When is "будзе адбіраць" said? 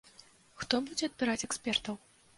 0.87-1.47